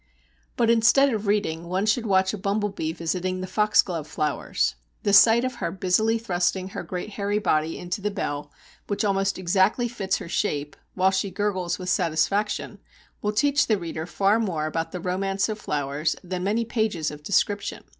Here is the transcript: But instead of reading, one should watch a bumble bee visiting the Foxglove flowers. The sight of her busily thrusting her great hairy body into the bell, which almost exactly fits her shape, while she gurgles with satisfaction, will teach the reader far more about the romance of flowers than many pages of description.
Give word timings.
But 0.57 0.71
instead 0.71 1.13
of 1.13 1.27
reading, 1.27 1.65
one 1.67 1.85
should 1.85 2.07
watch 2.07 2.33
a 2.33 2.37
bumble 2.39 2.69
bee 2.69 2.91
visiting 2.91 3.39
the 3.39 3.45
Foxglove 3.45 4.07
flowers. 4.07 4.73
The 5.03 5.13
sight 5.13 5.45
of 5.45 5.57
her 5.61 5.69
busily 5.71 6.17
thrusting 6.17 6.69
her 6.69 6.81
great 6.81 7.11
hairy 7.11 7.37
body 7.37 7.77
into 7.77 8.01
the 8.01 8.09
bell, 8.09 8.51
which 8.87 9.05
almost 9.05 9.37
exactly 9.37 9.87
fits 9.87 10.17
her 10.17 10.27
shape, 10.27 10.75
while 10.95 11.11
she 11.11 11.29
gurgles 11.29 11.77
with 11.77 11.89
satisfaction, 11.89 12.79
will 13.21 13.31
teach 13.31 13.67
the 13.67 13.77
reader 13.77 14.07
far 14.07 14.39
more 14.39 14.65
about 14.65 14.91
the 14.91 14.99
romance 14.99 15.47
of 15.49 15.59
flowers 15.59 16.15
than 16.23 16.43
many 16.45 16.65
pages 16.65 17.11
of 17.11 17.21
description. 17.21 17.83